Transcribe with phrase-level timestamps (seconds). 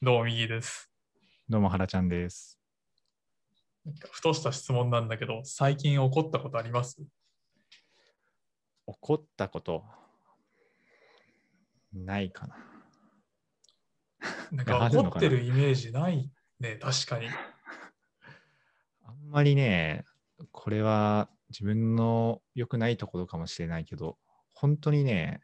[0.00, 0.88] どうも、右です。
[1.48, 2.56] どうも、はらちゃんです。
[3.84, 7.02] なんかふとした質問なんだけど、最近起こったことあります？
[8.86, 9.84] 怒ったこと、
[11.92, 12.56] ないかな。
[14.52, 16.30] なんか 怒ってるイメージない
[16.60, 17.28] ね、確かに。
[19.02, 20.04] あんまりね、
[20.52, 24.16] これは自分の良くないところかもしれないけど、
[24.54, 25.40] 本当にね、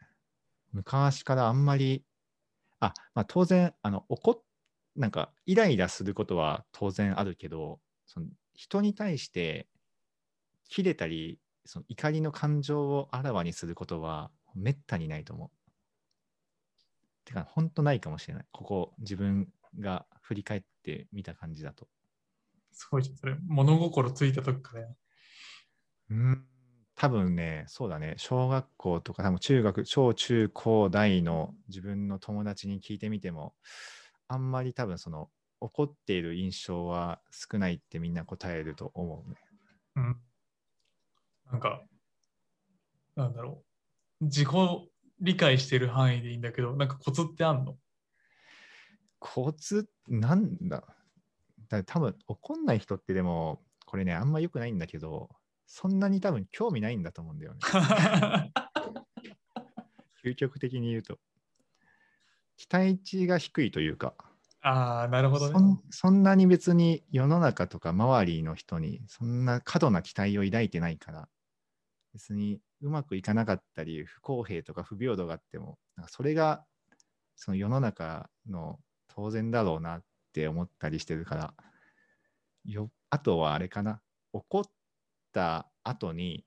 [0.70, 2.04] 昔からあんまり、
[2.86, 4.42] あ、まあ当然、あの、怒っ、
[4.96, 9.68] なんか、イライラすることは当然あるけど、その人に対して、
[10.68, 15.50] 切れたり、その怒りの感情をあらわにすることは、めったにないと思う。
[17.24, 18.46] てか、本当ないかもしれない。
[18.52, 19.48] ここ、自分
[19.78, 21.88] が振り返ってみた感じだと。
[22.72, 24.88] すごいじゃん、それ、物心ついた時からや
[26.10, 26.46] うん、
[27.04, 33.54] 多分ね、そうだね、小学校とか、多分中学、小中高大の自分の友達に聞いてみても、
[34.26, 39.36] あんまり多分その怒っている印象は少ないってみんな答えると思うね。
[39.96, 40.20] うん。
[41.50, 41.84] なんか、
[43.16, 43.64] なんだろ
[44.20, 44.24] う。
[44.26, 44.48] 自己
[45.20, 47.78] 理解してる範囲でいいんだけど、なんかコツってあんの？
[49.18, 50.84] コツ、なんだ
[51.68, 55.30] だ多分怒んない人ってでも、これね、あんま良くないんだけど、
[55.66, 57.60] そんなに多分興味ないんだと思うんだよね。
[60.24, 61.18] 究極的に言うと。
[62.56, 64.14] 期待値が低いというか、
[64.60, 65.60] ああ、なるほどそね。
[65.60, 71.28] んそんなに別に世の中とか周りの人にそんな過度な期待を抱いてないから
[72.14, 76.64] 別にうまくいかなかったり不公平とか不平等があってもなんかそれが
[77.36, 81.54] その世の中の当然だろうなって思ったりしてるから
[82.64, 84.00] よあとはあれかな
[84.32, 84.64] 怒っ
[85.34, 86.46] た後に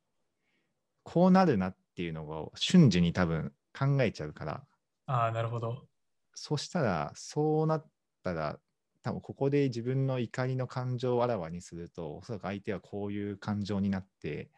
[1.04, 4.68] こうなるなっていうのを瞬時に多分考えちゃうから
[5.06, 5.88] ああ、なるほど。
[6.34, 7.92] そしたら、そうなっ
[8.24, 8.60] たら、
[9.02, 14.52] 多分ここで自分の怒りの感情をあらわにすると、おそらく相手はこういう感情になって、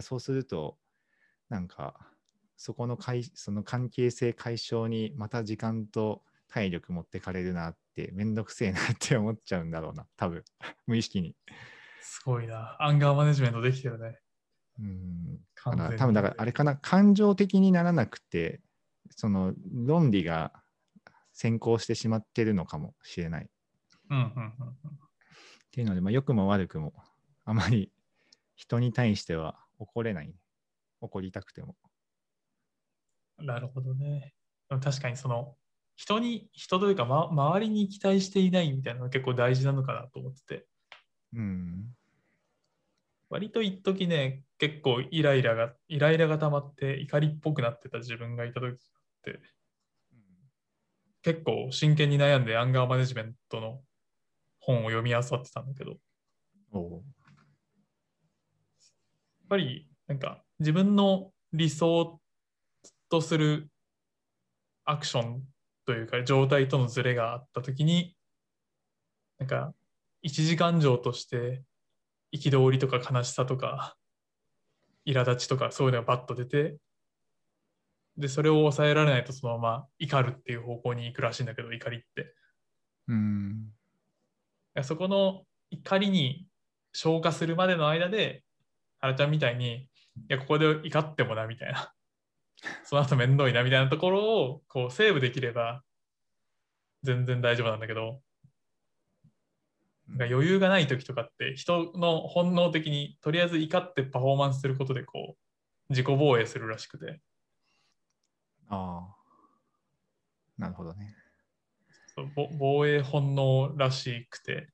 [0.00, 0.78] そうすると、
[1.48, 2.12] なんか、
[2.56, 10.44] そこの解その関係性解消にまた時間と体力持ってかれるなって、めんどくせえなって思っちゃうんだろうな、多分
[10.86, 11.34] 無意識に。
[12.04, 12.76] すごいな。
[12.80, 14.18] アンガーマネジメントできてるね。
[14.78, 18.60] うん多分だからあれかな、感情的にならなくて、
[19.10, 20.52] その論理が
[21.32, 23.48] 先行してしまってるのかもしれない。
[24.10, 24.44] うんうんうんうん。
[24.44, 24.50] っ
[25.70, 26.92] ていうので、まあ、良くも悪くも、
[27.44, 27.90] あまり
[28.54, 30.34] 人に対しては怒れない、ね。
[31.00, 31.76] 怒りたくても。
[33.38, 34.34] なるほどね。
[34.68, 35.56] 確かにその
[35.96, 40.66] 人に、人というか、ま、周りに期待していないみたいなのが結構大事なのかなと思ってて、
[41.34, 41.94] うん。
[43.30, 48.76] 割と一時ね、結構イライラが、イライラが溜まって怒りっぽくなってた自分がいた時っ
[49.22, 49.40] て、
[51.22, 53.80] 結構真剣に悩んでアンガーマネジメントの
[54.60, 57.02] 本を読み漁ってたんだけど、やっ
[59.48, 62.20] ぱりなんか自分の理想
[63.08, 63.68] とする
[64.84, 65.42] アクション
[65.86, 68.16] というか状態とのズレがあった時に
[69.38, 69.72] なんか
[70.24, 71.62] 一時感情として
[72.34, 73.94] 憤りとか悲しさとか
[75.06, 76.78] 苛立ちとかそういうのがバッと出て
[78.16, 82.34] でそれを抑えられないとそのまま怒るっていう方向に行くらしいんだけど怒りって
[83.06, 83.66] うん。
[84.74, 86.46] いやそこの怒りに
[86.94, 88.42] 消化するまでの間で
[89.00, 89.88] 原ちゃんみたいにい
[90.28, 91.92] やここで怒ってもなみたいな
[92.84, 95.82] その後めんどいなみたいなところをこうセーブできれば
[97.02, 98.22] 全然大丈夫なんだけど
[100.08, 105.36] なんか余裕がない時とかって人の本能的にとりあえず怒ってパフォーマンスすることでこう
[105.90, 107.20] 自己防衛するらしくて
[108.68, 109.14] ああ。
[110.58, 111.14] なるほどね。
[112.14, 114.68] そうぼ防衛本能らしくて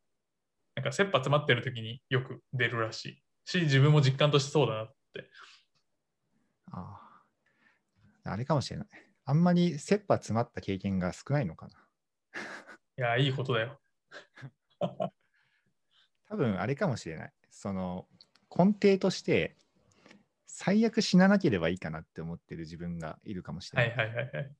[0.74, 5.30] なんか切羽詰まってる時によく出るらしいし自分も実感としてそうだなって
[6.72, 7.00] あ
[8.24, 8.32] あ。
[8.32, 8.88] あれかもしれない。
[9.24, 11.72] あんまり切羽詰まった経験が少ないのかな。
[12.98, 13.80] いやいいことだよ
[16.30, 17.32] 多分あれかもしれない。
[17.50, 18.06] その
[18.56, 19.56] 根底として、
[20.46, 23.96] 最悪死ななければいいかなって思ってる自分がいるかもしれない。
[23.96, 24.52] はいはいはいはい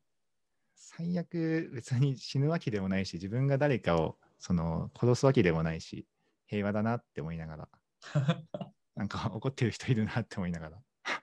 [0.83, 6.07] 最悪別に死ぬわけでもないし自分が誰かをその殺すわけでもないし
[6.47, 7.69] 平和だなって思いながら
[8.97, 10.83] なんか怒ってる人いるなって思いながら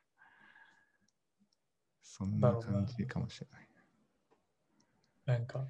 [2.02, 3.70] そんな感じかもしれない。
[5.26, 5.68] なんか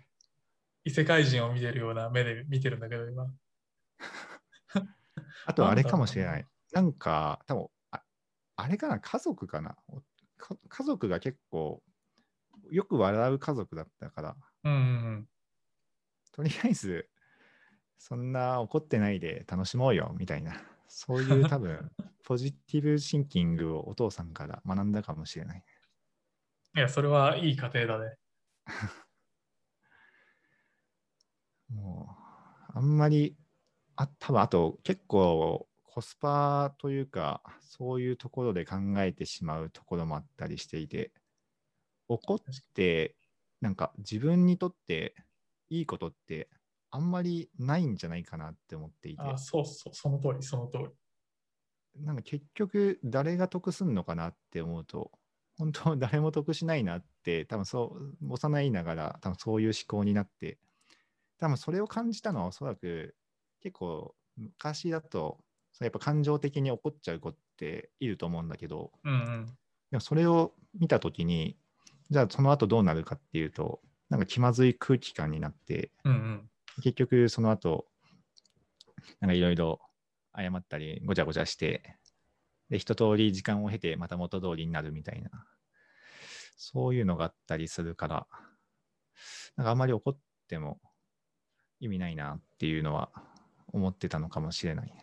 [0.84, 3.34] 異世界人を見てるような目で見てるんだけど今
[5.48, 6.46] あとあれかもしれない。
[6.74, 8.04] なんか多分あ
[8.58, 9.78] あれかな家族かな
[10.38, 11.82] か家族が結構
[12.70, 14.36] よく笑う家族だったから
[14.66, 15.30] うんうん
[16.34, 17.10] とりあえず、
[17.98, 21.92] そんな怒ってないで楽しもうよみたいな、そういう 多分、
[22.24, 25.64] ポジティブシンキングをお父さんから学んだかもしれない。
[26.76, 28.18] いや、それはいい家庭だね。
[31.70, 32.16] も
[32.70, 33.37] う、あんまり、
[33.98, 41.12] あ、多分あと結構コスパというか、そういうところで考えてしまうところもあったりしていて、
[42.08, 42.40] 怒っ
[42.76, 43.16] て、
[43.60, 45.16] なんか自分にとって
[45.70, 46.48] いいことって
[46.92, 50.86] あんまりないんじゃないかなって思っていて、あ、そうそう、その通り、その通り。
[52.06, 55.12] なんか結局誰が得すんのかなって思うと、
[55.58, 60.60] 本当誰も得しないなって、多分そう、幼いながら多分そういう思考になって、
[61.40, 63.16] 多分それを感じたのはおそらく
[63.62, 65.40] 結構昔だと、
[65.80, 69.46] やっぱ感情的に怒っちゃう子っていると思うんだけど、うんうん。
[69.92, 71.58] でもそれを見たときに、
[72.10, 76.50] じゃあその後どうなるかっていうと、なんか気まずい空気感になって、うんうん。
[76.82, 77.88] 結局その後、
[79.20, 79.80] なんかいろいろ
[80.36, 81.98] 謝ったりごちゃごちゃして、
[82.70, 85.30] で、一通り時間を経てまた元通りになるみたいな、
[86.58, 88.28] そういうのがあったりするから、
[89.56, 90.18] なんかあんまり怒っ
[90.48, 90.80] ても
[91.80, 93.12] 意味ないなっていうのは
[93.74, 94.94] 思ってたのかもしれない。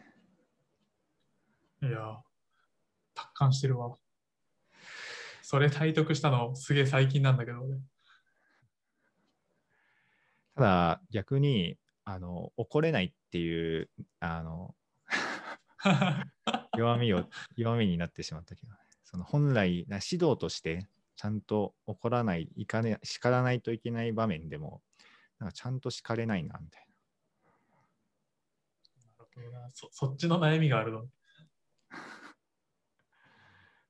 [1.83, 2.23] いや、
[3.15, 3.97] 達観してるわ。
[5.43, 7.79] それ体得したのすげえ最近なんだけどね。
[10.55, 13.91] ただ逆に、あの、怒れないっていう、
[14.21, 14.75] あの、
[16.77, 24.83] 弱みを、弱みになってしまったけどね、その本来、な指導として、ちゃんと怒らない、いかね、叱らないといけない場面でも、
[25.39, 26.87] なんかちゃんと叱れないな、みたい
[29.73, 31.09] そそっちの悩みがあるの？
[31.91, 31.97] な。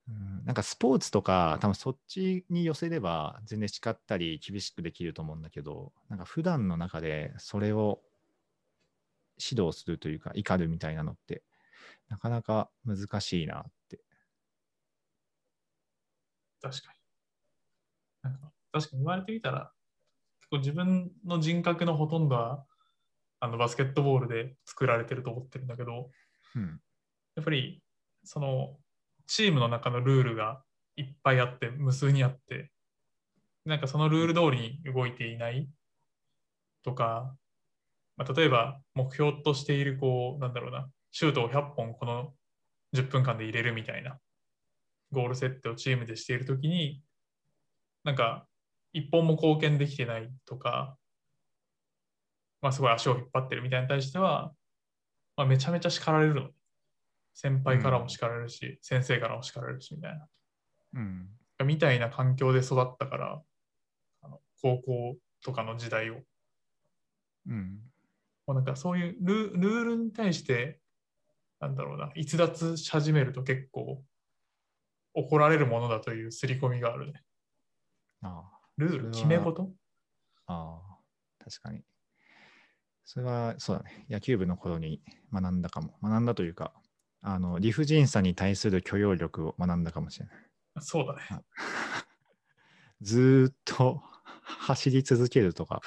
[0.08, 8.02] うん、なんかスポーツとか、多分そっちに寄せれば、全然叱ったり厳しくできると思うんだけど、なんか普段の中でそれを
[9.38, 11.43] 指導するというか、怒るみたいなのって、
[12.08, 14.00] なかなか難しいなって。
[16.61, 16.94] 確かに。
[18.23, 19.73] なんか確かに言われてみたら、
[20.41, 22.67] 結構自分の人格のほとんどは
[23.44, 26.11] あのバスケットボールで作られてると思ってるんだけど、
[26.56, 26.81] うん。
[27.37, 27.82] やっぱり
[28.25, 28.79] その
[29.26, 30.62] チームの中のルールが
[30.96, 32.70] いっぱいあって、無数にあって、
[33.67, 35.69] なんかそのルール通りに動いていない
[36.82, 37.35] とか、
[38.17, 42.32] まあ、例えば目標としている、こう、なんだろうな、シュートを100本この
[42.94, 44.19] 10分間で入れるみたいな
[45.12, 47.02] ゴール設定をチームでしているときに、
[48.05, 48.46] なんか
[48.94, 50.96] 一本も貢献できてないとか、
[52.64, 54.55] まあ、すごい足を引っ張ってるみたいに対しては、
[55.37, 56.49] まあ、めちゃめちゃ叱られるの。
[57.34, 60.26] 先輩からも叱られるし、先生からも叱られるしみたいな。
[60.94, 61.28] うん。
[61.66, 63.43] みたいな環境で育ったから、
[64.22, 66.22] あの高校とかの時代を。
[67.49, 67.81] うん。
[68.46, 70.81] もうなんかそういうルルールに対して、
[71.60, 74.02] なんだろうな、逸脱し始めると結構
[75.12, 77.22] 怒られるものだという刷り込みがあるね。
[78.22, 78.58] ああ。
[78.78, 79.70] ルール、決め事？
[80.46, 81.82] ああ、確かに。
[83.04, 84.06] それは、そうだね。
[84.08, 85.02] 野球部の頃に
[85.32, 85.94] 学んだかも。
[86.02, 86.72] 学んだというか、
[87.20, 90.36] あの、理不尽さに対する許容力を学んだかもしれない。
[90.80, 91.44] そうだね。
[93.00, 94.02] ずーっと
[94.44, 95.81] 走り続けるとか、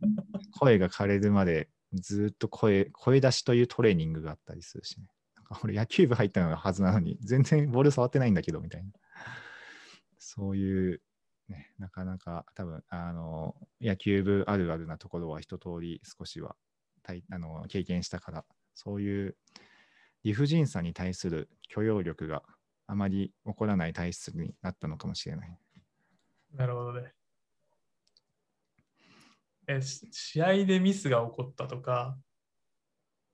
[0.58, 5.06] 声が枯れるまでずーっと声、声出しというトレーニングがあったりするしね。
[5.36, 8.90] なんか俺野球部入ったのがはずなのに、全然ボール触ってないんだけど、みたいな。
[10.18, 11.00] そういう、
[11.48, 16.56] ね、なかなか多分、あの、野球部あるあるなところは一通り少しは
[17.02, 19.36] 体あの経験したから、そういう
[20.24, 22.42] 理不尽さに対する許容力が
[22.86, 25.58] あまり起こらない体質になったのかもしれない。
[26.54, 27.12] なるほどね。
[29.66, 32.18] え、し試合でミスが起こったとか、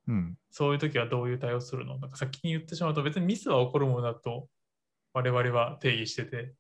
[0.06, 0.38] うん。
[0.50, 1.98] そういう時はどういう対応するの？
[1.98, 4.48] なんか先に言ってしまうと別にミスは起こるものだと
[5.12, 6.54] 我々は定義してて、うん、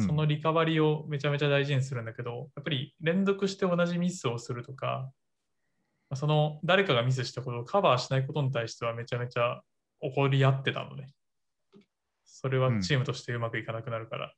[0.00, 5.10] そのリカバリーをめちゃめちゃ大事にするんだけど、やっぱり連続して同じミスをするとか、
[6.10, 9.62] まあその誰かがミスしたことをカバーしないことに対してはめちゃめちゃ
[10.00, 11.10] 怒り合ってたのね。
[12.24, 14.34] それはチームとしてうまくいかなくなるから、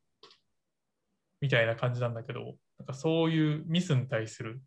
[1.40, 4.60] みたいな感じなんだけど、なんかそういうミスに対する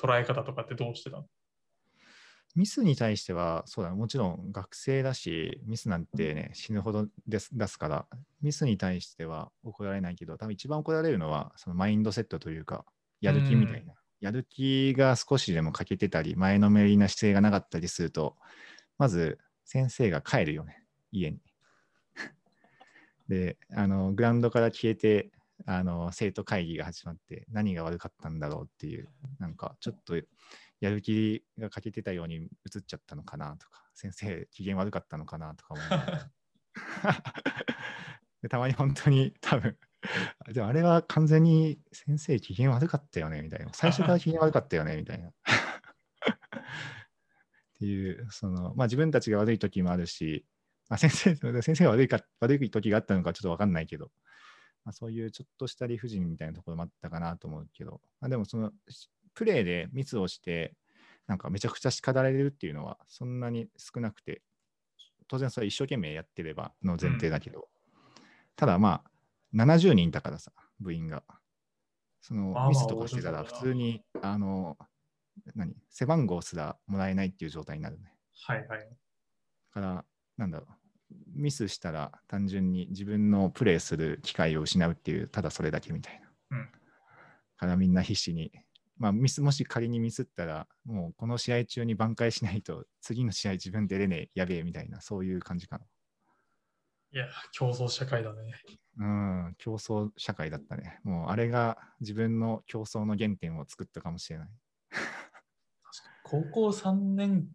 [0.00, 1.26] 捉え方とかってどうしてたの？
[2.56, 8.06] ミスに対しては、そうだ、もちろん学生だし、ミスなんてね、死ぬほどです出すから、
[8.42, 12.84] ミスに対しては怒られないけど、多分一番怒られるのは、そのマインドセットというか、
[13.20, 13.94] やる気みたいな。
[14.20, 18.36] やる気が少しでも欠けてたり、前のめりな姿勢がなかったりすると、
[18.98, 21.40] まず先生が帰るよね、家に。
[23.28, 25.30] で、あの、グラウンドから消えて、
[25.66, 30.14] あの生徒会議が始まって何が悪かったんだろうっていうなんかちょっと
[30.80, 32.40] やる気が欠けてたように映
[32.78, 35.82] っちゃったのかなとか先生機嫌悪かったのかなとか思
[38.42, 39.76] でたまに本当に多分
[40.52, 43.70] でもあれは完全に先生機嫌悪かったよねみたいな。
[43.72, 45.28] 最初から機嫌悪かったよねみたいな。
[45.28, 45.32] っ
[47.78, 50.44] ていうそのまあ自分たちが悪い時もあるし、
[50.88, 54.10] まあ、先生先生が悪いか悪い時があったのかちょっと分かんないけど、
[54.84, 58.70] まあ、そういうちょっとした理不尽みたいなところもあったかなと思うけど、まあ、でもその
[59.40, 60.74] プレーでミスをして
[61.26, 64.42] なんかめちゃくちゃ叱られるっていうのはそんなに少なくて
[65.28, 67.68] 当然それ一生懸命やってればの前提だけど、
[68.54, 69.10] ただまあ
[69.56, 71.22] 70人いたからさ部員が。
[72.20, 74.76] そのミスとかしてたら普通にあの
[75.54, 78.12] 何背番号すらもらえないっていう状態になるね。
[78.46, 78.78] はいはい。
[78.80, 78.86] だ
[79.72, 80.04] から
[80.36, 80.74] なんだろう。
[81.34, 86.20] ミスしたら単純に自分のプレーする機会を失うっていうただそれだけみたい
[86.50, 86.68] な、うん。
[87.56, 88.52] からみんな必死に
[89.00, 95.80] まあミスもし仮にミスったらもうこの試合中に挽回しないと次の試合自分出れねえやべえみたいなそういう感じか
[97.12, 98.52] いや、競争社会だね。
[98.96, 104.48] なうん競争社会だったねもうあれが自分の競争の原点を作ったかもしれない
[106.22, 107.48] 高校3年、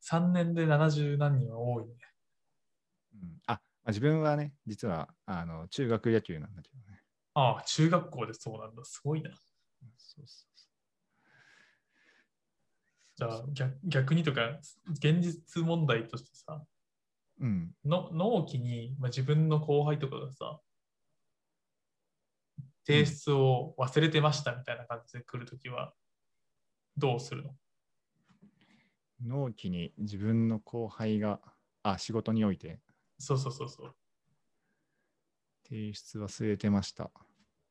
[0.00, 1.94] 3年で70何人は多いね。
[3.14, 7.00] うん、あ、まあ、自分はね、実はあの中学野球なんだけどね。
[7.34, 8.84] ああ、中学校でそうなんだ。
[8.84, 9.30] すごいな。
[9.96, 10.51] そうそ
[13.52, 14.58] じゃあ逆逆にとか、
[14.90, 16.64] 現実問題としてさ、
[17.40, 17.44] う。
[17.44, 17.74] うん。
[17.84, 20.60] の納期に、まあ、自分の後輩とかがさ、
[22.86, 25.94] 提出を忘れてましたみたいな感じで来るときは、
[26.96, 27.54] どうするの？
[29.24, 31.40] 納期に自分の後輩が、
[31.82, 32.80] あ、仕事において？
[33.18, 33.94] そうそうそうそう。
[35.64, 37.10] 提出忘れてました。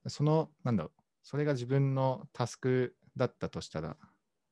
[0.07, 3.97] その、なんだろう、それが自分のタスクだったとしたら、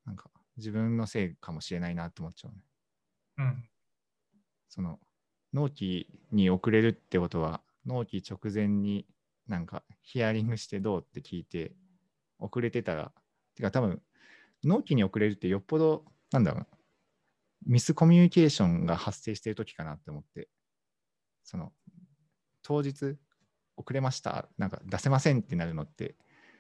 [0.06, 0.29] なんか
[0.60, 2.63] 自分のせいかもしれないなって思っちゃうね。
[3.38, 3.70] うん。
[4.70, 5.00] その、
[5.54, 9.08] 納期に遅れるってことは、納期直前に
[9.48, 11.74] なんかヒアリングしてどうって聞いて、
[12.38, 13.12] 遅れてたら、
[13.56, 14.01] てか多分、
[14.63, 16.68] 納期に遅れるってよっぽど、なんだろうな、
[17.66, 20.50] ミスコミュニケーションが発生している時かなって思って、
[21.44, 21.74] その、
[22.62, 23.18] 当日、
[23.78, 26.16] 遅れました、なんか出せませんってなるのって、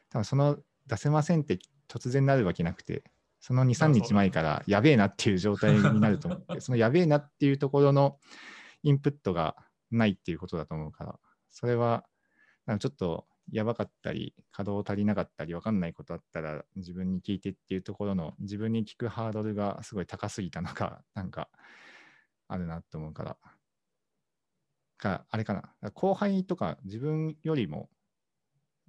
[0.09, 3.03] 多分その出せませんって突然なるわけなくて、
[3.39, 8.17] その2、3そう日前からやべえなっていう状態になると思って、そのやべえなっていうところの
[8.83, 9.55] インプットが
[9.91, 11.19] ないっていうことだと思うから、
[11.51, 12.05] それは
[12.79, 21.49] ちょっとやばかったり、稼働足りなかったり、分かんないことあったら自分に聞いてっていうところの自分に聞くハードルがすごい高すぎたのが、なんか
[22.47, 23.37] あるなと思うから、
[24.97, 27.89] かあれかな、後輩とか自分よりも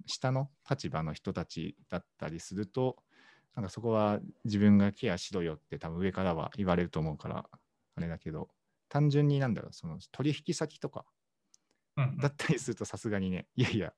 [0.05, 2.97] 下の立場の人たちだったりすると、
[3.55, 7.45] なんかそこは自分がケアしろよって多分上からは言われると思うから、
[7.95, 8.49] あれだけど、
[8.89, 11.05] 単純になんだろう、その取引先とか
[12.19, 13.93] だったりするとさすがにね、いやいや、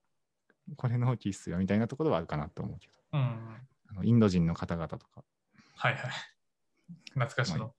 [0.76, 3.28] これ納期っすよみたいなところはあるかなと思うけど、うんうん。
[3.90, 5.24] あのインド人の方々とか、
[5.76, 6.02] はいはい。
[7.14, 7.74] 懐かしの。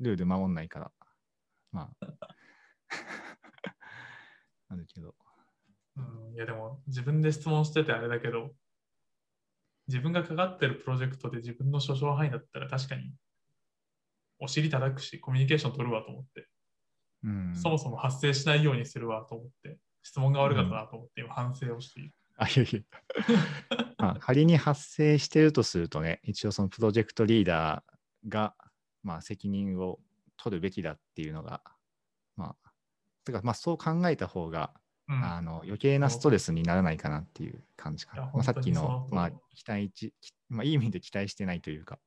[0.00, 0.90] ルール守んないから、
[1.70, 2.06] まあ、
[4.68, 5.14] あるけど、
[5.96, 6.00] う
[6.32, 8.54] ん、いやでも自分で質問しててあれだけど、
[9.88, 13.12] 自分がかかってるプロジェクトで自分の所掌範囲だったら確かに
[14.38, 16.48] お尻叩くし、コミュニケーション取るわと思って、
[17.24, 22.12] うん、そもそも発生しないようにするわと思って、質問が悪かったなと思って今反省をしている。
[22.36, 22.80] あ、いやいや。
[23.98, 28.54] まあ、仮に発生しているとするとね、一応そのプロジェクトリーダーが、
[29.04, 30.00] まあ、責任を
[30.36, 31.62] 取るべきだっていうのが、
[32.36, 32.70] まあ、
[33.24, 34.72] てかまあそう考えた方が、
[35.12, 38.30] うん、あの余計なストレスにならないかなっていう感じかな。
[38.32, 41.98] まあ、さっきの、まあ期待値、きまあ、いい意味で期待してないというか、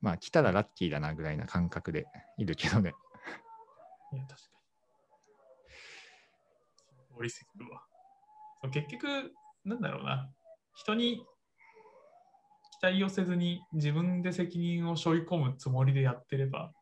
[0.00, 2.94] まあ、来たらラッキーだなぐらいな感覚でいるけどね。
[4.12, 4.48] いや、確か
[7.18, 7.18] に。
[7.18, 7.82] 通り過ぎるわ。
[8.70, 9.32] 結局、
[9.64, 10.30] なんだろうな。
[10.74, 11.24] 人に
[12.80, 16.72] 期待をせずに自分で責任を背負い込むつもりでやってれば、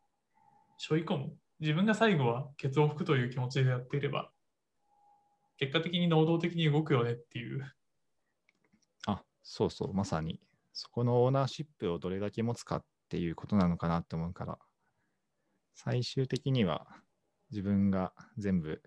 [0.76, 1.36] 背負い込む。
[1.60, 4.30] 自分が最後はケツを拭くという気持ちでやっていれば、
[5.58, 7.72] 結果的に能動的に動くよねっていう。
[9.06, 10.40] あ、そうそう、まさに、
[10.72, 14.58] そこのオーナーシップをどれだけ持つかっていうことなのかなって思うから、
[15.74, 16.86] 最終的には
[17.50, 18.82] 自分が全部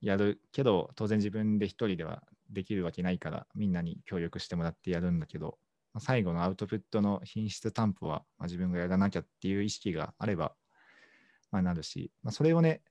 [0.00, 5.58] やるけど、当然自分で一人ではできるわけないから、みんなに協力してもらってやるんだけど、
[5.98, 10.54] 最後のアウトプットの品質担保は、まあ自分がやらなきゃっていう意識があれば、
[11.50, 12.82] まあ、なるし、まあ、それをね、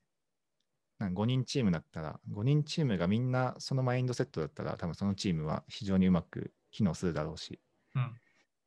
[0.98, 7.60] なんか5人チームだったら、5人チームがみんなそのマインドセットだったら、多分そのチームは非常にうまく機能するだろうし、
[7.94, 8.20] うん。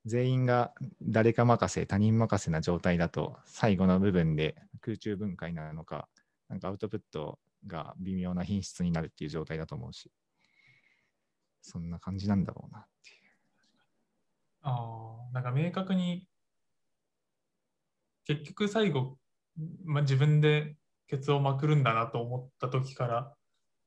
[0.06, 6.08] 全員が誰か任せ、他人任せな状態だと、最後の部分で空中分解なのか、
[6.48, 10.12] なんかアウトプットが微妙な品質になるっていう状態だと思うし、
[11.62, 13.32] そんな感じなんだろうなっていう。
[14.62, 16.28] ああ、なんか明確に、
[18.26, 19.19] 結局最後、
[19.86, 20.76] まあ、自分で
[21.08, 23.34] ケツをまくるんだなと思った時から、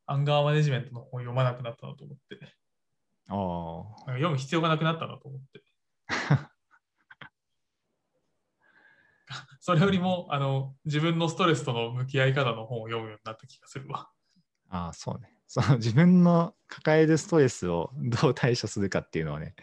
[0.07, 2.39] アンガーマネジメントの本を読まなくなったなと思って、
[3.29, 3.35] あ
[4.13, 5.63] 読む必要がなくなったなと思って。
[9.61, 14.11] それよりもあの自分のストレスとの向き合い方の本を読むようになった気がするわ。
[14.69, 15.33] あ、ああそうね。
[15.47, 19.55] その自分の抱えるストレスをどう対処するかっていうのはね、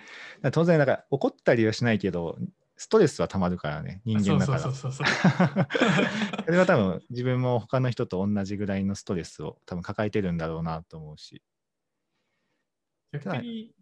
[0.51, 2.37] 当然、なんか怒ったりはしないけど、
[2.81, 4.59] ストレスはたまるからね、人間だから。
[4.59, 5.67] そうそうそうそう。
[6.47, 11.43] それは多分自分も他の人と同じぐらいのストレスを多分抱えてるんだろうなと思うし。
[13.11, 13.75] 逆に、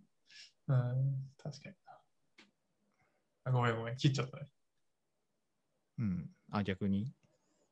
[0.67, 1.93] うん、確かにな
[3.43, 3.51] あ。
[3.51, 4.49] ごめんごめん、切っちゃったね。
[5.99, 6.31] うん。
[6.49, 7.13] あ、逆に？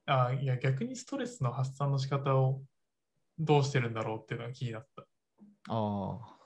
[0.06, 2.62] あいや、逆にストレスの発散の仕方を
[3.40, 5.02] どうしてるんだろうっていうのが気になった。
[5.02, 5.08] あ
[5.70, 6.38] あ。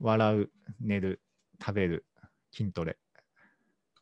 [0.00, 0.50] 笑う、
[0.80, 1.22] 寝る、
[1.60, 2.06] 食べる、
[2.52, 2.98] 筋トレ。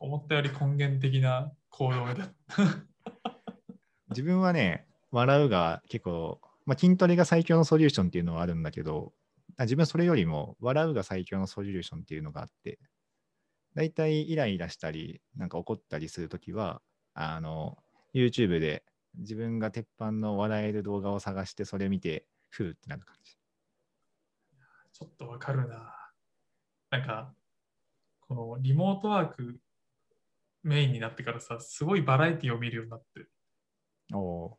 [0.01, 2.33] 思ったより根源的な行動だ。
[4.11, 9.13] 自分はね、笑うが結構、まあ、筋トレが最強のソリューションっていうのはあるんだけど、
[9.57, 12.79] あ自分はそれよりも笑うが最強のソリューションっていうのがあって、
[13.75, 16.81] だいたいイライラしたり、なんか怒ったりするときは、
[17.15, 17.79] あの、
[18.15, 18.85] YouTube で
[19.17, 23.37] 自分が鉄板の笑える動画を探して、それ見て、ふーってなる感じ。
[24.93, 25.93] ちょっとわかるな。
[26.91, 27.35] なんか、
[28.21, 29.59] このリモートワーク
[30.64, 33.26] メインになってからさ、すごいバラエティを見るようになって、
[34.12, 34.59] おお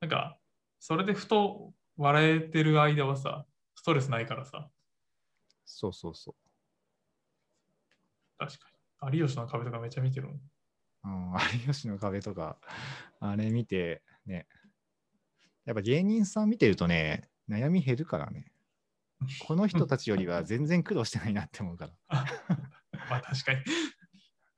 [0.00, 0.38] なんか、
[0.80, 4.68] それでふと笑えてる間はさ、ストレスないからさ、
[5.66, 6.34] そうそうそ
[8.38, 8.58] 確か
[9.10, 9.18] に。
[9.18, 10.36] 有吉の壁とかめっちゃ見てるもん。
[10.36, 10.40] う。
[11.04, 11.32] うん、
[11.66, 12.56] 有吉の壁とか、
[13.20, 14.46] あれ見て、ね、
[15.66, 18.50] やっぱ芸人さん見てるとね、悩み減るからね。
[19.46, 21.92] この人たちよりは全然苦労してないなって思うから。
[23.10, 23.60] まあ確かに。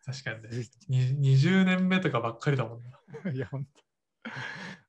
[0.05, 0.49] 確かにね。
[0.88, 2.81] に20年目とかばっかりだもん
[3.25, 3.31] な。
[3.33, 4.31] いや、本当。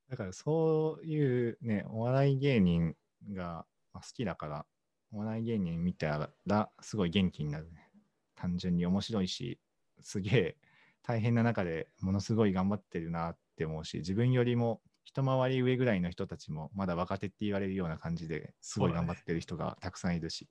[0.10, 2.96] だからそういうね、お笑い芸人
[3.32, 4.66] がまあ好きだから、
[5.12, 7.90] お笑い芸人見たらすごい元気になるね。
[8.36, 9.60] 単純に面白いし、
[10.02, 10.58] すげえ
[11.04, 20.50] 大変な中でものすごい頑張ってるなって思うし、自分よりも一回り上ぐらいの人たちもまだ若手って言われるような感じですごい頑張ってる人がたくさんいるし、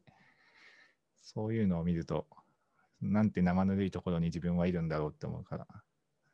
[1.22, 2.26] そういうのを見ると、
[3.02, 5.66] なんて生ぬるいところに自分はいるんだろうって思うから、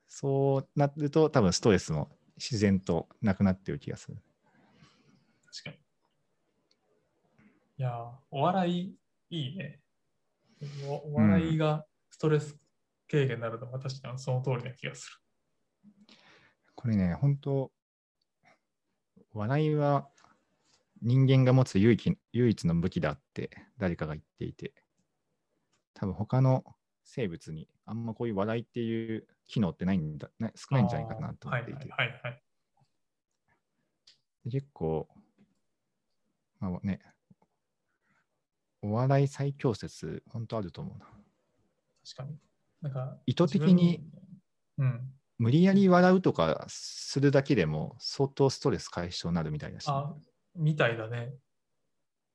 [0.06, 4.18] そうなると多分ストレスも自然となくなってる気がする。
[5.50, 5.76] 確かに。
[7.78, 8.96] いやー、お笑い
[9.30, 9.80] いいね。
[10.86, 12.56] おお笑いがストレス
[13.10, 15.20] 軽減になるのは確かにその通りな気がす
[16.74, 17.70] これね、本当
[19.32, 20.08] 笑いは
[21.00, 24.74] 人間が持つ唯一唯一の武器だって誰かが言っていて、
[25.98, 26.64] 多分他の
[27.02, 30.76] 生物にあんまこういう笑いっていう機能ってないんだ、な少る。
[30.76, 32.42] ないんじゃないかなと思っていて、はいはいはいはい。
[34.50, 35.08] 結構、
[36.60, 37.00] まあね、
[38.82, 41.06] お笑い最強説、本当あると思うな。
[42.04, 42.38] 確かに。
[42.80, 44.04] なんか、意図的に
[44.78, 45.12] うん。
[45.38, 50.12] 無理やり笑うとかするだけでも相当ストレス解消になるみたいだし、あ、
[50.56, 51.32] みたいだね。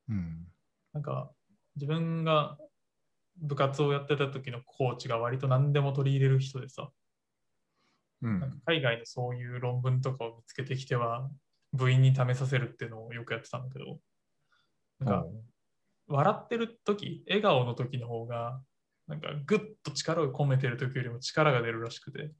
[0.10, 0.48] うん。
[0.94, 1.32] なんか、
[1.76, 2.58] 自分が
[3.38, 6.90] 部活をやってた時のコーチが割と何でも取り入れる人でさ、
[8.22, 8.40] うん。
[8.40, 11.30] なんか海外のそういう論文とかを見つけてきては、
[11.74, 14.00] 部員に試させるっていうのをよくやってたんだけど、
[15.00, 15.28] なんか、
[16.08, 18.62] 笑ってる時、笑顔の時の方が、
[19.08, 22.32] なんかぐっと力を込めてる時よりも力が出るらしくて、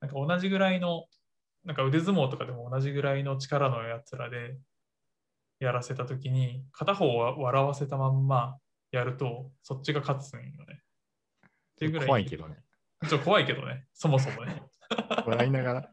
[0.00, 1.06] なんか同じぐらいの、
[1.64, 4.58] なんか腕相撲とかでも同じぐらいの力のやつらで
[5.60, 8.58] やらせた時に、片方は笑わせたまんま
[8.90, 10.82] やると、そっちが勝つんよね。
[11.44, 12.56] っていうぐらい怖いけどね。
[13.08, 14.62] ちょっと怖いけどね、そもそもね。
[15.26, 15.90] 笑いながら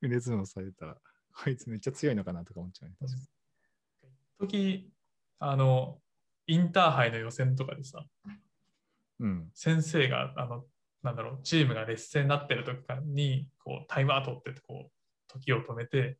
[0.00, 0.96] 腕相撲されたら、
[1.32, 2.96] こいつめっちゃ強いのかなとか思っちゃうね。
[4.38, 4.90] 時、
[5.38, 6.00] あの、
[6.46, 8.04] インターハイの予選とかでさ、
[9.20, 9.50] うん。
[9.54, 10.66] 先生が、あの、
[11.02, 14.92] なんだろう、チームが劣勢になってる時に、こう、タイマー取って、こう、
[15.28, 16.18] 時を止めて、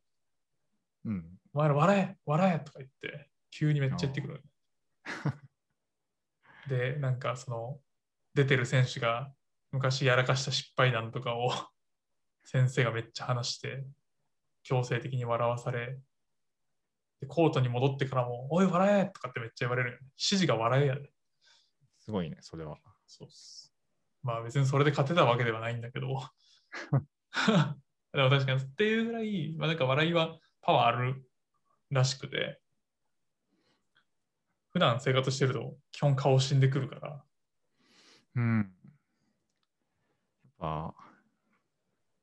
[1.03, 1.39] うん。
[1.53, 4.43] お前ら笑え、笑えとか言って、急にめっちゃ言ってくる。
[6.67, 7.79] で、なんかその、
[8.33, 9.33] 出てる選手が
[9.71, 11.51] 昔やらかした失敗談とかを
[12.43, 13.85] 先生がめっちゃ話して、
[14.63, 15.99] 強制的に笑わされ、
[17.19, 20.01] でコートに戻ってからも、おい、笑えとかってめっちゃ言われるよね。
[20.11, 21.11] 指示が笑えやで。
[21.99, 22.79] すごいね、それは。
[23.05, 23.73] そうっす。
[24.23, 26.07] まあ別にそれで勝てたわけではないんだけど。
[28.13, 31.23] でも確かにっていうぐらい、まあ、なんか笑いはパワーある
[31.89, 32.60] らしくて、
[34.71, 37.23] 普段生活してると基本顔死んでくるから、
[38.35, 38.57] うん。
[40.43, 40.95] やっぱ、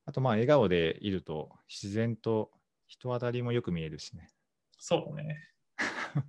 [0.06, 2.50] あとまあ笑顔でいると自然と
[2.86, 4.30] 人当たりもよく見えるしね。
[4.78, 5.36] そうだね。
[5.76, 6.24] 確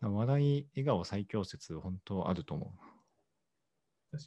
[0.00, 2.66] か笑い、笑顔最強説、本当あると思
[4.12, 4.16] う。
[4.16, 4.22] に。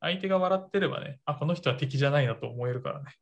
[0.00, 3.19] 相手が笑ってればね、あ、この人は敵じゃないなと思えるからね。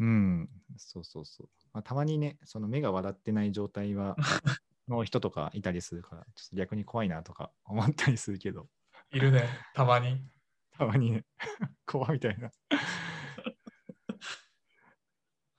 [0.00, 1.48] うん、そうそうそう。
[1.74, 4.16] まあ、たまにね、その目が笑ってない状態は
[4.88, 8.68] の人とかいたりするから、ちょっと逆に怖いなとか思ったりするけど、
[9.12, 10.24] いるね、たまに。
[10.72, 11.24] たまにね、
[11.84, 12.50] 怖みたいな。
[12.50, 12.52] あ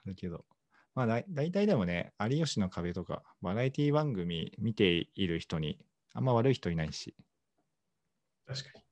[0.06, 0.46] るけど、
[0.96, 5.80] まあだい大体でもね、有吉の壁とか、バラエティ番組見ている人に、
[6.14, 7.16] あんま悪い人いないし、
[8.48, 8.86] 確かに。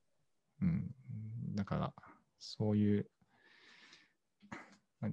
[0.62, 1.94] うん、だから、
[2.38, 3.10] そういう、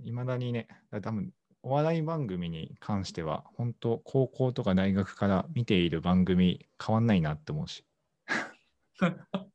[0.03, 7.85] いまだにね、だ多分お笑い番組に関しては、本当、高校とか大学から見ている番組、変わんないなって思うし、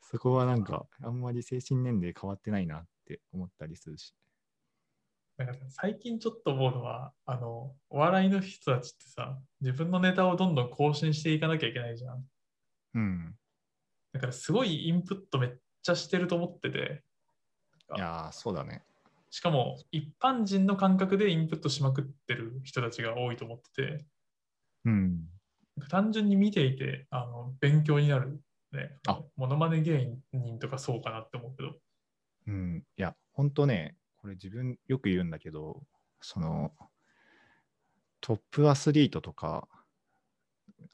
[0.00, 4.14] そこはなんか、あんまり精神年齢変わってないなって思ったりするし。
[5.36, 12.26] なんか最近ちょっと思うのは、あの、お笑いの人たちってさ、自分のネタをどんどん更新していかなきゃいけないじゃん。
[12.94, 13.36] うん。
[14.14, 15.50] だからすごいインプットめっ
[15.82, 17.04] ちゃしてると思ってて、
[17.96, 18.82] いやー、そうだね。
[19.30, 24.04] しかも一般人の感覚でインプットしまくってる人たちが多いと思ってて、
[24.84, 25.28] うん。
[25.90, 28.40] 単純に見ていてあの勉強になる、
[28.72, 28.96] ね。
[29.08, 31.72] あモノマネ芸人とかそうかなって思うけど、
[32.46, 32.84] うん。
[32.96, 35.82] いや、本当ね、これ自分よく言うんだけど、
[36.20, 36.72] その、
[38.20, 39.68] トップアスリートとか、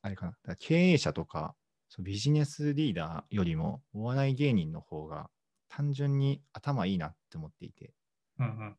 [0.02, 1.54] あれかな、経営者とか、
[1.88, 5.28] そのビジネスリーダーよりも、お笑い芸人の方が
[5.70, 7.94] 単純に頭いいなって思っていて、
[8.38, 8.76] うん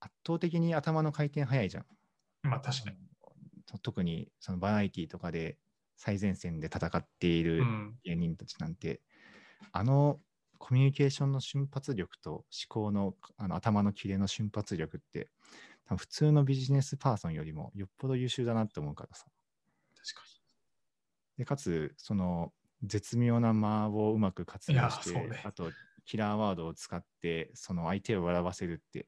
[0.00, 1.86] 圧倒的に頭の回転早いじゃん。
[2.44, 2.50] うん。
[2.50, 2.96] まあ確かに。
[3.66, 5.56] と特にそのバラエティとかで
[5.96, 7.94] 最前線で戦っているうん。
[8.04, 9.00] 芸人たちなんて、
[9.72, 10.20] あの
[10.58, 15.28] コミュニケーションの瞬発力と思考のあの頭のキレの瞬発力って、
[15.86, 19.26] 多分普通のビジネスパーソンよりもよっぽど優秀だなって思うからさ。
[19.96, 20.26] 確か
[21.38, 25.70] で、かつ、その絶妙な間をうまく活用して、ねあと
[26.04, 29.06] キラーワードを使って、その相手を笑わせるって、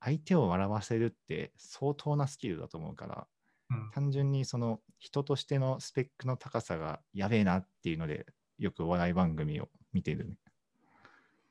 [0.00, 3.26] 相手を笑わせるって相当なスキルだと思うから、
[3.70, 3.76] に。
[3.76, 3.90] うん。
[3.90, 8.26] 単純にその人としてのスペックの高さがやべえなっていうので、
[8.58, 10.36] よくお笑い番組を見てるね。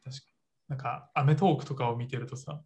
[0.04, 0.32] 確かに。
[0.70, 2.62] なんか、アメトークとかを見てるとさ、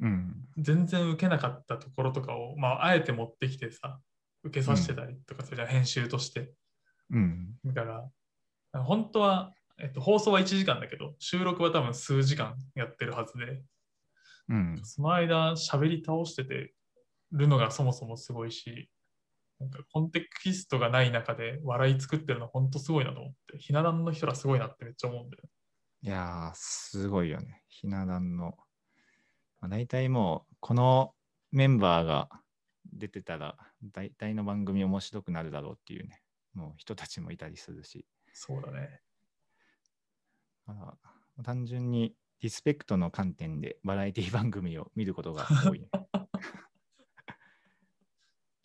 [0.00, 0.48] うん。
[0.56, 4.00] 全然受けなかったところとかを、まあ、あえて持ってきてさ、
[4.44, 6.52] 受けさせてたりとかするじゃん、編集として。
[7.10, 7.56] うん。
[7.64, 7.84] だか
[8.72, 13.62] ら、本当は、えっと、放送は1時間だけど、収録は多分数時間やってるはずで、
[14.48, 14.80] うん。
[14.82, 16.72] その間喋り倒してて
[17.32, 18.90] るのがそもそもすごいし、
[19.60, 25.42] なんかコンテキストがない中で笑い作ってるの本当すごいなと思って、ひな壇の人らすごいなってめっちゃ思うんだよ。
[26.02, 27.62] いやー、すごいよね。
[27.68, 28.56] ひな壇の。
[29.60, 31.12] まあ、大体もう、この
[31.50, 32.28] メンバーが
[32.92, 36.22] 出てたら、大体の番組面白くなるだろうっていうね、
[36.54, 39.00] もう人たちもいたりするし、そうだね。
[40.74, 40.96] ま
[41.38, 45.88] あ、単純にリスペクトの観点でバラエティ番組を見ることが多い、ね。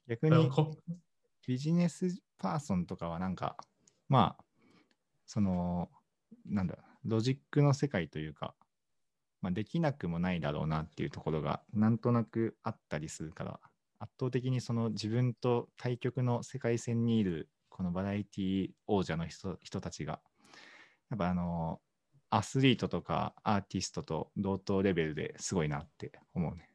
[0.07, 0.49] 逆に
[1.47, 3.57] ビジネスパーソンとかはなんか、
[4.09, 4.45] まあ、
[5.25, 5.89] その、
[6.45, 8.55] なんだ、ロジックの世界というか、
[9.41, 13.59] まあ、できなくもないだろうなっていうところがなんとなくあったりするから、
[13.99, 20.21] 圧倒的にその自分と対極の世界線にいるこのバラエティ王者の人人たちが、
[21.09, 21.81] やっぱあの、
[22.36, 26.67] アスリートとかアーティストと同等レベルですごいなって思うね。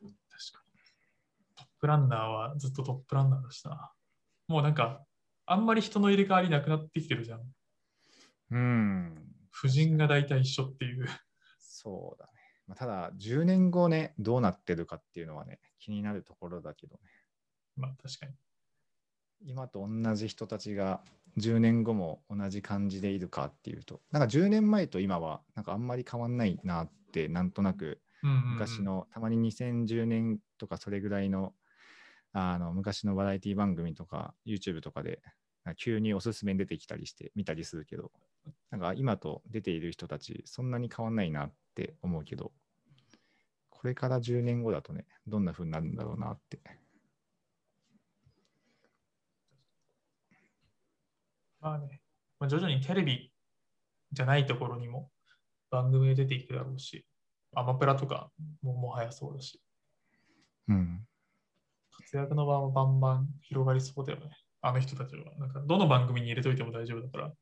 [0.00, 0.10] 確
[0.54, 0.80] かに。
[1.54, 3.92] トップランナーはずっとトップランナーだしな。
[4.46, 5.04] もうなんか、
[5.44, 7.42] あんまり人の入れ替わりなくなってきてるじゃん。
[8.52, 9.34] うん。
[9.54, 11.06] 夫人が大体一緒っていう。
[11.58, 12.32] そうだね。
[12.68, 17.00] まあ、ただ、10年後ね、どうなってるかっていうのはね、気になるところだけどね。
[17.76, 18.32] まあ確かに。
[19.42, 21.02] 今と同じ人たちが
[21.38, 31.54] 10年後も同じ感じでいるかっていうと、なんか10年前と今はなんかあんまり変わんないなって、なんとなくうんうんうん昔の、たまに2010年とかそれぐらいの
[32.32, 35.22] あの昔のバラエティ番組とか YouTube とかで
[35.76, 38.10] 急におすすめに出てきたりして見たりするけど、
[38.70, 42.52] なんか今と出ている人たち、そんなに変わんないなって思うけど、
[43.70, 46.58] これから10年後だとね、どんな風になるんだろうなって。
[51.60, 52.00] まあね、
[52.38, 53.32] まあ、徐々にテレビ
[54.12, 55.10] じゃないところにも
[55.70, 57.04] 番組で出ていくだろうし、
[57.54, 58.30] アマプラとか
[58.62, 59.60] ももはやそうだし、
[60.68, 61.00] うん。
[61.90, 64.30] 活躍の場はバンバン広がりそうだよね。
[64.60, 65.34] あの人たちは。
[65.38, 67.32] なんかどの番組に入れといても大丈夫だから。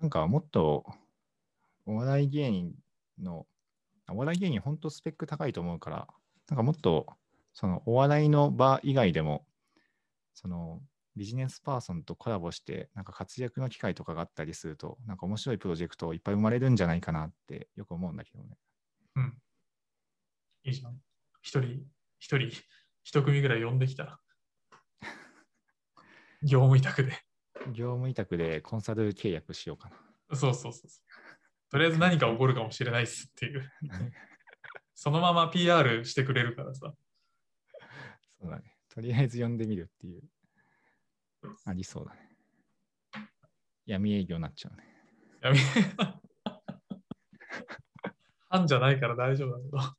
[0.00, 0.84] なんかもっと
[1.86, 2.74] お笑い芸人
[3.18, 3.46] の、
[4.06, 6.08] あお笑い芸人本当スペック高いと思うから、
[6.48, 7.06] なんかもっと
[7.52, 9.46] そのお笑いの場以外でも、
[10.34, 10.80] その
[11.18, 18.56] ビジネスパーソンとコラボして、なんか活躍の機会とかがあったりすると、なんか面白いプロジェクトいっぱい生まれるんじゃないかなってよく思うんだけどね。
[19.16, 19.38] うん。
[20.64, 20.96] いいじゃん。
[21.42, 21.82] 一人、
[22.18, 22.50] 一人、
[23.02, 24.20] 一組ぐらい呼んできたら。
[26.42, 27.12] 業務委託で。
[27.72, 30.36] 業務委託でコンサル契約しようかな。
[30.36, 31.70] そうそうそうそう。
[31.70, 33.72] とりあえず何か起こるかもしれないっすっていう。
[34.94, 36.94] そのまま PR してくれるからさ。
[38.40, 38.76] そうだね。
[38.88, 40.22] とりあえず呼んでみるっていう。
[41.64, 42.28] ありそうだね。
[43.86, 44.84] 闇営業になっちゃうね。
[45.40, 45.58] やめ。
[48.50, 49.96] 犯じゃないから大丈夫だ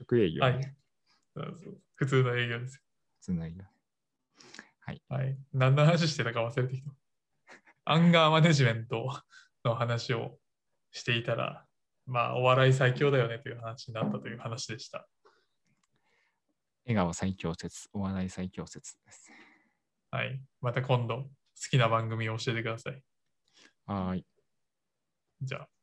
[0.00, 0.58] 直 営業、けど。
[0.58, 0.76] ね。
[1.34, 1.54] はい。
[1.94, 2.82] 普通の営業ですよ。
[3.18, 3.64] 普通の営業。
[5.08, 5.38] はい。
[5.52, 6.90] 何の話してたか忘れてきた。
[7.84, 9.10] アンガーマネジメント
[9.64, 10.38] の話を
[10.92, 11.66] していたら、
[12.06, 15.06] まあ、お笑い最強だよねという話になったという話でした。
[16.88, 19.30] 笑顔最強説、お笑い最強説です。
[20.10, 20.40] はい。
[20.62, 21.28] また今度、好
[21.70, 23.02] きな番組を教えてください。
[23.84, 24.26] はーい。
[25.42, 25.77] じゃあ。